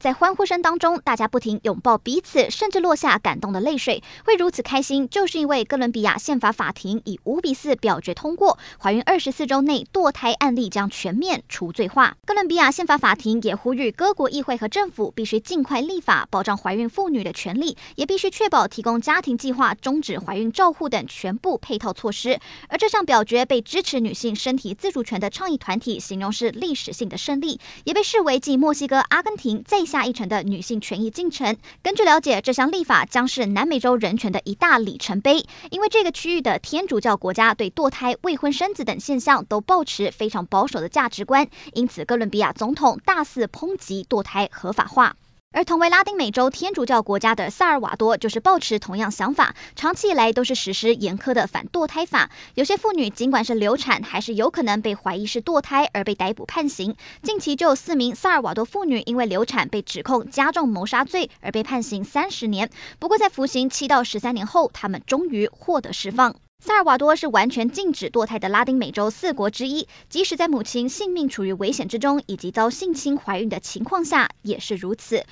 [0.00, 4.02] 在欢呼声当中，大家不停拥抱彼此，甚至落下感动的泪水。
[4.24, 12.16] 会如此开心，就是因为哥伦比亚宪法法庭以五比四表决通过，怀孕二十四周内堕胎案例将全面除罪化。
[12.24, 22.40] 哥伦比亚宪法法庭也呼吁各国议会和政府必须尽快立法，保障怀孕妇女的权利，也必须确保提供家庭计划、终止怀孕照护等全部配套措施。
[22.68, 31.56] 而这项表决被支持女性身体自主权的倡议团体形容是历史性的胜利，也被视为继墨西哥、阿根廷在下一城的女性权益进程。
[31.82, 45.16] 根据了解，这项立法将是南美洲人权的一大里程碑，因为这个区域的天主教国家对堕胎、未婚生子等现象都抱持非常保守的价值观，因此哥伦比亚总统大肆抨击堕胎合法化。
[45.52, 52.30] 而同为拉丁美洲天主教国家的萨尔瓦多，就是抱持同样想法，长期以来都是实施严苛的反堕胎法。
[52.54, 56.94] 有些妇女尽管是流产，还是有可能被怀疑是堕胎而被逮捕判刑。
[57.20, 62.70] 近期就有四名萨尔瓦多妇女因为流产被指控加重谋杀罪而被判刑三十年。
[63.00, 66.32] 不过在服刑七到十三年后，她们终于获得释放。
[66.62, 75.24] 萨尔瓦多是完全禁止堕胎的拉丁美洲四国之一，即使在母亲性命处于危险之中以及遭性侵怀孕的情况下，也是如此。